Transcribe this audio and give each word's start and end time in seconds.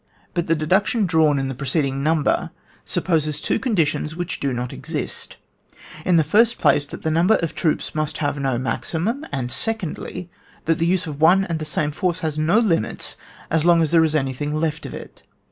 But 0.33 0.47
the 0.47 0.55
deduction 0.55 1.05
drawn 1.05 1.37
in 1.37 1.47
the 1.47 1.53
preceding 1.53 2.01
number 2.01 2.49
supposes 2.85 3.39
two 3.39 3.59
condi 3.59 3.85
tions 3.85 4.15
wluch 4.15 4.39
do 4.39 4.51
not 4.51 4.73
exist; 4.73 5.37
in 6.03 6.15
the 6.15 6.23
first 6.23 6.57
place, 6.57 6.87
that 6.87 7.03
the 7.03 7.11
number 7.11 7.35
(of 7.35 7.53
troops) 7.53 7.93
must 7.93 8.17
have 8.17 8.39
no 8.39 8.57
maximum; 8.57 9.27
and, 9.31 9.51
secondly, 9.51 10.31
that 10.65 10.79
the 10.79 10.87
use 10.87 11.05
of 11.05 11.21
one 11.21 11.43
and 11.43 11.59
the 11.59 11.65
same 11.65 11.91
force 11.91 12.21
has 12.21 12.39
no 12.39 12.57
limits 12.57 13.15
as 13.51 13.63
long 13.63 13.79
as 13.83 13.91
there 13.91 14.03
is 14.03 14.15
anything 14.15 14.55
left 14.55 14.87
of 14.87 14.95
it. 14.95 15.21